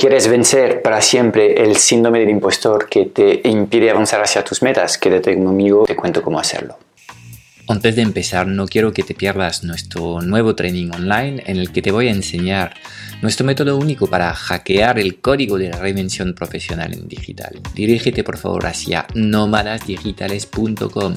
¿Quieres 0.00 0.28
vencer 0.28 0.80
para 0.80 1.02
siempre 1.02 1.60
el 1.60 1.74
síndrome 1.74 2.20
del 2.20 2.30
impostor 2.30 2.88
que 2.88 3.06
te 3.06 3.40
impide 3.48 3.90
avanzar 3.90 4.22
hacia 4.22 4.44
tus 4.44 4.62
metas? 4.62 4.96
Quédate 4.96 5.34
conmigo, 5.34 5.86
te 5.86 5.96
cuento 5.96 6.22
cómo 6.22 6.38
hacerlo. 6.38 6.78
Antes 7.66 7.96
de 7.96 8.02
empezar, 8.02 8.46
no 8.46 8.68
quiero 8.68 8.92
que 8.92 9.02
te 9.02 9.14
pierdas 9.14 9.64
nuestro 9.64 10.22
nuevo 10.22 10.54
training 10.54 10.92
online 10.94 11.42
en 11.46 11.56
el 11.56 11.72
que 11.72 11.82
te 11.82 11.90
voy 11.90 12.06
a 12.06 12.12
enseñar 12.12 12.74
nuestro 13.22 13.44
método 13.44 13.76
único 13.76 14.06
para 14.06 14.32
hackear 14.32 15.00
el 15.00 15.20
código 15.20 15.58
de 15.58 15.70
la 15.70 15.80
reinvención 15.80 16.32
profesional 16.32 16.94
en 16.94 17.08
digital. 17.08 17.60
Dirígete 17.74 18.22
por 18.22 18.38
favor 18.38 18.66
hacia 18.66 19.04
nómadasdigitales.com 19.14 21.16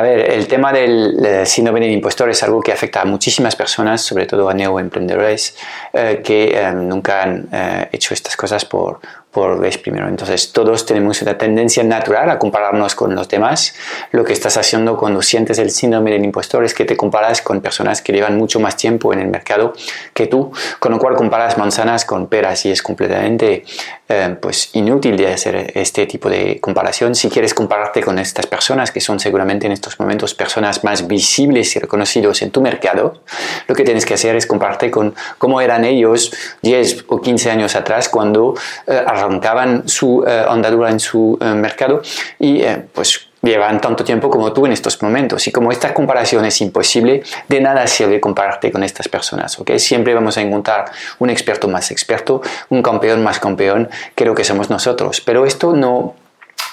A 0.00 0.02
ver, 0.02 0.30
el 0.30 0.48
tema 0.48 0.72
del 0.72 1.44
síndrome 1.44 1.78
del 1.78 1.90
impostor 1.90 2.30
es 2.30 2.42
algo 2.42 2.62
que 2.62 2.72
afecta 2.72 3.02
a 3.02 3.04
muchísimas 3.04 3.54
personas, 3.54 4.00
sobre 4.00 4.24
todo 4.24 4.48
a 4.48 4.54
neoemprendedores 4.54 5.58
eh, 5.92 6.22
que 6.24 6.58
eh, 6.58 6.72
nunca 6.72 7.22
han 7.22 7.50
eh, 7.52 7.90
hecho 7.92 8.14
estas 8.14 8.34
cosas 8.34 8.64
por, 8.64 9.00
por 9.30 9.60
vez 9.60 9.78
primero. 9.78 10.08
Entonces, 10.08 10.52
todos 10.52 10.86
tenemos 10.86 11.22
una 11.22 11.38
tendencia 11.38 11.84
natural 11.84 12.30
a 12.30 12.38
compararnos 12.38 12.94
con 12.94 13.14
los 13.14 13.28
demás. 13.28 13.74
Lo 14.10 14.24
que 14.24 14.32
estás 14.32 14.56
haciendo 14.56 14.96
cuando 14.96 15.22
sientes 15.22 15.58
el 15.58 15.70
síndrome 15.70 16.10
del 16.10 16.24
impostor 16.24 16.64
es 16.64 16.74
que 16.74 16.84
te 16.84 16.96
comparas 16.96 17.40
con 17.40 17.60
personas 17.60 18.02
que 18.02 18.12
llevan 18.12 18.36
mucho 18.36 18.58
más 18.58 18.76
tiempo 18.76 19.12
en 19.12 19.20
el 19.20 19.28
mercado 19.28 19.72
que 20.14 20.26
tú, 20.26 20.52
con 20.78 20.92
lo 20.92 20.98
cual 20.98 21.14
comparas 21.14 21.58
manzanas 21.58 22.04
con 22.04 22.26
peras 22.26 22.64
y 22.66 22.70
es 22.70 22.82
completamente 22.82 23.64
eh, 24.08 24.36
pues 24.40 24.70
inútil 24.72 25.16
de 25.16 25.32
hacer 25.32 25.70
este 25.76 26.06
tipo 26.06 26.28
de 26.28 26.58
comparación. 26.60 27.14
Si 27.14 27.28
quieres 27.28 27.54
compararte 27.54 28.02
con 28.02 28.18
estas 28.18 28.46
personas 28.46 28.90
que 28.90 29.00
son 29.00 29.20
seguramente 29.20 29.66
en 29.66 29.72
estos 29.72 30.00
momentos 30.00 30.34
personas 30.34 30.82
más 30.82 31.06
visibles 31.06 31.76
y 31.76 31.78
reconocidos 31.78 32.42
en 32.42 32.50
tu 32.50 32.60
mercado, 32.60 33.22
lo 33.68 33.74
que 33.76 33.84
tienes 33.84 34.04
que 34.04 34.14
hacer 34.14 34.34
es 34.34 34.46
compararte 34.46 34.90
con 34.90 35.14
cómo 35.38 35.60
eran 35.60 35.84
ellos 35.84 36.32
10 36.62 37.04
o 37.06 37.20
15 37.20 37.50
años 37.52 37.76
atrás 37.76 38.08
cuando 38.08 38.54
eh, 38.88 39.00
arrancaban 39.20 39.88
su 39.88 40.24
eh, 40.26 40.44
andadura 40.48 40.90
en 40.90 41.00
su 41.00 41.38
eh, 41.40 41.44
mercado 41.54 42.02
y 42.38 42.62
eh, 42.62 42.84
pues 42.92 43.28
llevan 43.42 43.80
tanto 43.80 44.04
tiempo 44.04 44.28
como 44.28 44.52
tú 44.52 44.66
en 44.66 44.72
estos 44.72 45.00
momentos. 45.02 45.46
Y 45.46 45.52
como 45.52 45.72
esta 45.72 45.94
comparación 45.94 46.44
es 46.44 46.60
imposible, 46.60 47.22
de 47.48 47.60
nada 47.60 47.86
sirve 47.86 48.20
compararte 48.20 48.70
con 48.70 48.82
estas 48.82 49.08
personas. 49.08 49.58
¿ok? 49.58 49.72
Siempre 49.76 50.14
vamos 50.14 50.36
a 50.36 50.42
encontrar 50.42 50.86
un 51.18 51.30
experto 51.30 51.68
más 51.68 51.90
experto, 51.90 52.42
un 52.68 52.82
campeón 52.82 53.22
más 53.22 53.38
campeón 53.38 53.88
que 54.14 54.24
lo 54.24 54.34
que 54.34 54.44
somos 54.44 54.70
nosotros. 54.70 55.20
Pero 55.20 55.46
esto 55.46 55.72
no 55.72 56.14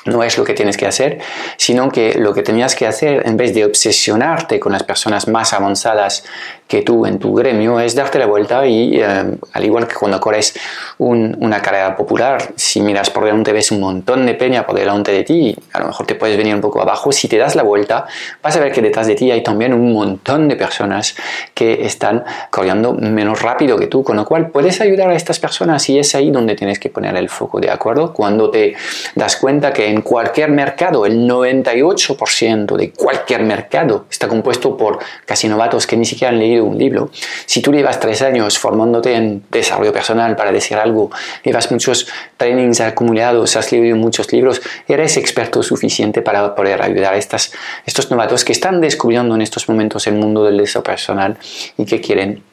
no 0.06 0.24
es 0.24 0.38
lo 0.38 0.44
que 0.44 0.54
tienes 0.54 0.78
que 0.78 0.88
hacer, 0.88 1.20
sino 1.58 1.92
que 1.92 2.14
lo 2.14 2.34
que 2.34 2.42
tenías 2.42 2.76
que 2.76 2.88
hacer, 2.88 3.28
en 3.28 3.36
vez 3.36 3.54
de 3.54 3.66
obsesionarte 3.66 4.60
con 4.60 4.72
las 4.72 4.84
personas 4.84 5.28
más 5.28 5.54
avanzadas 5.54 6.24
que 6.68 6.82
tú 6.82 7.06
en 7.06 7.18
tu 7.18 7.34
gremio, 7.34 7.80
es 7.80 7.96
darte 7.96 8.20
la 8.20 8.26
vuelta 8.26 8.66
y, 8.68 9.00
eh, 9.00 9.38
al 9.54 9.66
igual 9.66 9.88
que 9.88 9.96
cuando 9.96 10.20
corres 10.20 10.54
una 10.98 11.62
carrera 11.62 11.96
popular, 11.96 12.54
si 12.56 12.82
miras 12.82 13.10
por 13.10 13.24
delante 13.24 13.54
ves 13.54 13.72
un 13.72 13.80
montón 13.80 14.26
de 14.26 14.34
peña 14.34 14.66
por 14.66 14.76
delante 14.76 15.12
de 15.12 15.24
ti, 15.24 15.56
a 15.74 15.80
lo 15.80 15.88
mejor 15.88 16.06
te 16.06 16.16
puedes 16.16 16.38
venir 16.38 16.56
un 16.56 16.62
poco 16.62 16.82
abajo, 16.82 17.12
si 17.12 17.28
te 17.28 17.38
das 17.38 17.56
la 17.56 17.64
vuelta, 17.64 18.06
vas 18.42 18.56
a 18.56 18.60
ver 18.60 18.72
que 18.72 18.82
detrás 18.82 19.08
de 19.08 19.16
ti 19.16 19.32
hay 19.32 19.44
también 19.44 19.74
un 19.74 19.94
montón 19.94 20.48
de 20.48 20.56
personas 20.56 21.16
que 21.54 21.86
están 21.86 22.24
corriendo 22.50 22.94
menos 22.94 23.42
rápido 23.42 23.78
que 23.78 23.88
tú, 23.88 24.04
con 24.04 24.18
lo 24.18 24.26
cual 24.26 24.50
puedes 24.50 24.82
ayudar 24.82 25.10
a 25.10 25.16
estas 25.16 25.40
personas 25.40 25.88
y 25.90 26.00
es 26.00 26.16
ahí 26.16 26.32
donde 26.32 26.56
tienes 26.56 26.80
que 26.80 26.90
poner 26.90 27.16
el 27.16 27.30
foco, 27.30 27.60
¿de 27.60 27.70
acuerdo? 27.70 28.12
Cuando 28.12 28.50
te 28.50 28.76
das 29.16 29.38
cuenta 29.38 29.72
que 29.72 29.88
en 29.88 30.02
cualquier 30.02 30.50
mercado, 30.50 31.06
el 31.06 31.28
98% 31.30 32.76
de 32.76 32.92
cualquier 32.92 33.44
mercado 33.44 34.06
está 34.10 34.28
compuesto 34.28 34.76
por 34.76 35.00
casi 35.26 35.48
novatos 35.48 35.88
que 35.88 35.96
ni 35.96 36.06
siquiera 36.06 36.34
han 36.34 36.40
leído 36.40 36.57
un 36.62 36.78
libro. 36.78 37.10
Si 37.46 37.62
tú 37.62 37.72
llevas 37.72 38.00
tres 38.00 38.22
años 38.22 38.58
formándote 38.58 39.14
en 39.14 39.44
desarrollo 39.50 39.94
personal, 39.94 40.36
para 40.36 40.52
decir 40.52 40.78
algo, 40.78 41.12
llevas 41.44 41.72
muchos 41.72 42.08
trainings 42.38 42.82
acumulados, 42.82 43.56
has 43.56 43.72
leído 43.72 43.96
muchos 43.96 44.32
libros, 44.32 44.62
eres 44.88 45.18
experto 45.18 45.64
suficiente 45.64 46.22
para 46.22 46.56
poder 46.56 46.82
ayudar 46.82 47.14
a 47.14 47.18
estas, 47.18 47.54
estos 47.86 48.10
novatos 48.12 48.46
que 48.46 48.52
están 48.52 48.82
descubriendo 48.82 49.36
en 49.36 49.42
estos 49.42 49.68
momentos 49.70 50.08
el 50.08 50.16
mundo 50.16 50.44
del 50.44 50.58
desarrollo 50.58 50.84
personal 50.84 51.38
y 51.78 51.86
que 51.86 52.02
quieren 52.02 52.44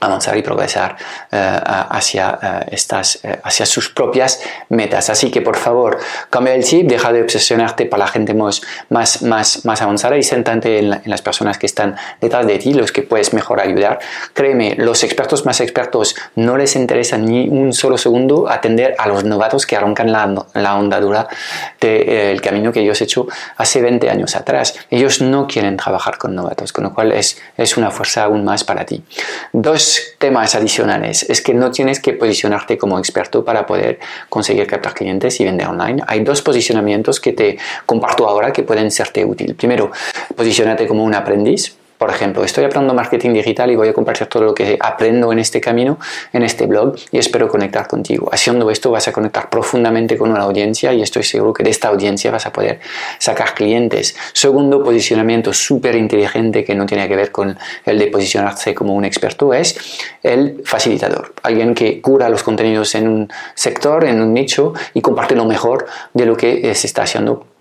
avanzar 0.00 0.36
y 0.36 0.42
progresar 0.42 0.96
eh, 1.30 1.60
hacia, 1.64 2.38
eh, 2.42 2.66
estas, 2.72 3.24
eh, 3.24 3.38
hacia 3.42 3.66
sus 3.66 3.88
propias 3.90 4.40
metas. 4.68 5.10
Así 5.10 5.30
que 5.30 5.40
por 5.40 5.56
favor, 5.56 5.98
cambia 6.30 6.54
el 6.54 6.64
chip, 6.64 6.88
deja 6.88 7.12
de 7.12 7.22
obsesionarte 7.22 7.86
para 7.86 8.04
la 8.04 8.08
gente 8.08 8.34
más, 8.34 8.62
más, 8.90 9.22
más, 9.22 9.64
más 9.64 9.82
avanzada 9.82 10.16
y 10.16 10.22
sentante 10.22 10.78
en, 10.78 11.02
las 11.04 11.22
personas 11.22 11.58
que 11.58 11.66
están 11.66 11.96
detrás 12.20 12.46
de 12.46 12.58
ti, 12.58 12.74
los 12.74 12.92
que 12.92 13.02
puedes 13.02 13.32
mejor 13.32 13.60
ayudar. 13.60 14.00
Créeme, 14.34 14.74
los 14.76 15.04
expertos 15.04 15.46
más 15.46 15.60
expertos 15.60 16.16
no 16.36 16.56
les 16.56 16.76
interesa 16.76 17.16
ni 17.16 17.48
un 17.48 17.72
solo 17.72 17.98
segundo 17.98 18.48
atender 18.48 18.94
a 18.98 19.08
los 19.08 19.24
novatos 19.24 19.66
que 19.66 19.76
arrancan 19.76 20.10
la, 20.12 20.46
la 20.54 20.76
ondadura 20.76 21.28
del 21.80 22.40
camino 22.40 22.72
que 22.72 22.80
ellos 22.80 23.00
he 23.00 23.04
hecho 23.04 23.26
hace 23.56 23.80
20 23.80 24.10
años 24.10 24.36
atrás. 24.36 24.74
Ellos 24.90 25.20
no 25.20 25.46
quieren 25.46 25.76
trabajar 25.76 26.18
con 26.18 26.34
novatos, 26.34 26.72
con 26.72 26.84
lo 26.84 26.94
cual 26.94 27.12
es, 27.12 27.40
es 27.56 27.76
una 27.76 27.90
fuerza 27.90 28.24
aún 28.24 28.44
más 28.44 28.64
para 28.64 28.84
ti. 28.84 29.02
Dos 29.52 29.81
temas 30.18 30.54
adicionales 30.54 31.24
es 31.28 31.40
que 31.40 31.54
no 31.54 31.70
tienes 31.70 32.00
que 32.00 32.12
posicionarte 32.12 32.78
como 32.78 32.98
experto 32.98 33.44
para 33.44 33.66
poder 33.66 33.98
conseguir 34.28 34.66
captar 34.66 34.94
clientes 34.94 35.40
y 35.40 35.44
vender 35.44 35.66
online. 35.66 36.02
Hay 36.06 36.20
dos 36.20 36.42
posicionamientos 36.42 37.20
que 37.20 37.32
te 37.32 37.58
comparto 37.86 38.28
ahora 38.28 38.52
que 38.52 38.62
pueden 38.62 38.90
serte 38.90 39.24
útil. 39.24 39.54
Primero, 39.54 39.90
posicionarte 40.36 40.86
como 40.86 41.04
un 41.04 41.14
aprendiz 41.14 41.76
por 42.02 42.10
ejemplo, 42.10 42.42
estoy 42.42 42.64
aprendiendo 42.64 42.94
marketing 42.94 43.32
digital 43.32 43.70
y 43.70 43.76
voy 43.76 43.86
a 43.86 43.92
compartir 43.92 44.26
todo 44.26 44.42
lo 44.42 44.52
que 44.52 44.76
aprendo 44.80 45.30
en 45.30 45.38
este 45.38 45.60
camino, 45.60 46.00
en 46.32 46.42
este 46.42 46.66
blog, 46.66 46.96
y 47.12 47.18
espero 47.18 47.46
conectar 47.46 47.86
contigo. 47.86 48.28
Haciendo 48.32 48.68
esto 48.72 48.90
vas 48.90 49.06
a 49.06 49.12
conectar 49.12 49.48
profundamente 49.48 50.18
con 50.18 50.32
una 50.32 50.40
audiencia 50.40 50.92
y 50.92 51.00
estoy 51.00 51.22
seguro 51.22 51.52
que 51.52 51.62
de 51.62 51.70
esta 51.70 51.86
audiencia 51.86 52.32
vas 52.32 52.44
a 52.44 52.52
poder 52.52 52.80
sacar 53.20 53.54
clientes. 53.54 54.16
Segundo 54.32 54.82
posicionamiento 54.82 55.52
súper 55.52 55.94
inteligente 55.94 56.64
que 56.64 56.74
no 56.74 56.86
tiene 56.86 57.06
que 57.06 57.14
ver 57.14 57.30
con 57.30 57.56
el 57.84 57.98
de 58.00 58.08
posicionarse 58.08 58.74
como 58.74 58.96
un 58.96 59.04
experto 59.04 59.54
es 59.54 59.78
el 60.24 60.60
facilitador. 60.64 61.34
Alguien 61.44 61.72
que 61.72 62.00
cura 62.00 62.28
los 62.28 62.42
contenidos 62.42 62.96
en 62.96 63.06
un 63.06 63.32
sector, 63.54 64.06
en 64.06 64.20
un 64.20 64.34
nicho 64.34 64.72
y 64.92 65.02
comparte 65.02 65.36
lo 65.36 65.44
mejor 65.44 65.86
de 66.14 66.26
lo 66.26 66.36
que 66.36 66.74
se 66.74 66.88
está 66.88 67.04
haciendo 67.04 67.51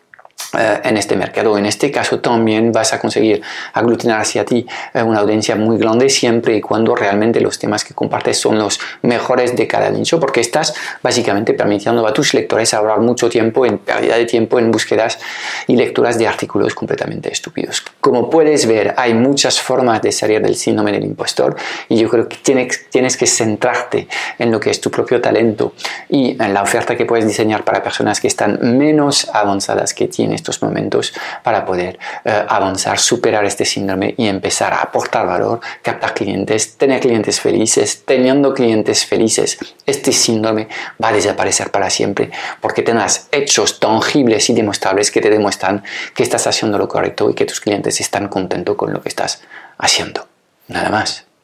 eh, 0.57 0.81
en 0.84 0.97
este 0.97 1.16
mercado. 1.16 1.57
En 1.57 1.66
este 1.66 1.91
caso 1.91 2.19
también 2.19 2.73
vas 2.73 2.91
a 2.91 3.00
conseguir 3.00 3.41
aglutinar 3.72 4.19
hacia 4.19 4.44
ti 4.44 4.67
eh, 4.94 5.01
una 5.01 5.19
audiencia 5.19 5.56
muy 5.56 5.78
grande 5.78 6.09
siempre 6.09 6.57
y 6.57 6.62
cuando 6.62 6.94
realmente 6.94 7.39
los 7.39 7.57
temas 7.57 7.85
que 7.85 7.94
compartes 7.94 8.38
son 8.38 8.59
los 8.59 8.78
mejores 9.01 9.56
de 9.56 9.66
cada 9.66 9.90
nicho 9.90 10.19
porque 10.19 10.41
estás 10.41 10.73
básicamente 11.01 11.53
permitiendo 11.53 12.06
a 12.06 12.13
tus 12.13 12.34
lectores 12.34 12.73
ahorrar 12.73 13.00
mucho 13.00 13.29
tiempo 13.29 13.66
en 13.66 13.78
pérdida 13.78 14.17
de 14.17 14.25
tiempo 14.25 14.59
en 14.59 14.72
búsquedas 14.72 15.19
y 15.67 15.78
lecturas 15.78 16.17
de 16.17 16.28
artículos 16.28 16.75
completamente 16.75 17.31
estúpidos. 17.31 17.81
Como 18.01 18.29
puedes 18.29 18.67
ver 18.67 18.94
hay 18.97 19.13
muchas 19.13 19.61
formas 19.61 20.01
de 20.01 20.11
salir 20.11 20.41
del 20.41 20.57
síndrome 20.57 20.91
del 20.91 21.06
impostor 21.06 21.56
y 21.88 21.97
yo 21.97 22.09
creo 22.09 22.28
que 22.28 22.35
tienes, 22.35 22.90
tienes 22.90 23.16
que 23.16 23.25
centrarte 23.25 24.09
en 24.38 24.51
lo 24.51 24.59
que 24.59 24.69
es 24.69 24.81
tu 24.81 24.91
propio 24.91 25.22
talento 25.22 25.75
y 26.09 26.31
en 26.31 26.53
la 26.53 26.61
oferta 26.61 26.97
que 26.97 27.06
puedes 27.06 27.25
diseñar 27.25 27.63
para 27.63 27.81
personas 27.81 28.19
que 28.19 28.28
están 28.28 28.59
menos 28.78 29.29
avanzadas 29.34 29.93
que 29.93 30.09
tienes 30.09 30.41
estos 30.41 30.61
momentos 30.61 31.14
para 31.43 31.66
poder 31.66 31.97
eh, 32.26 32.46
avanzar, 32.47 32.99
superar 32.99 33.46
este 33.46 33.66
síndrome 33.66 34.14
y 34.17 34.28
empezar 34.28 34.73
a 34.73 34.82
aportar 34.82 35.26
valor, 35.26 35.61
captar 35.82 36.14
clientes, 36.14 36.78
tener 36.78 36.99
clientes 36.99 37.40
felices. 37.40 38.03
Teniendo 38.05 38.53
clientes 38.53 39.05
felices, 39.05 39.58
este 39.85 40.11
síndrome 40.11 40.67
va 41.02 41.09
a 41.09 41.14
desaparecer 41.14 41.72
para 41.72 41.90
siempre 41.90 42.32
porque 42.59 42.82
tendrás 42.82 43.28
hechos 43.32 43.79
tangibles 43.79 44.49
y 44.49 44.53
demostrables 44.53 45.11
que 45.11 45.22
te 45.22 45.29
demuestran 45.29 45.84
que 46.14 46.23
estás 46.23 46.47
haciendo 46.47 46.78
lo 46.78 46.88
correcto 46.88 47.29
y 47.29 47.34
que 47.34 47.46
tus 47.46 47.61
clientes 47.61 48.02
están 48.02 48.28
contentos 48.28 48.76
con 48.76 48.91
lo 48.93 49.02
que 49.02 49.09
estás 49.09 49.41
haciendo. 49.78 50.28
Nada 50.67 50.90
más. 50.90 51.30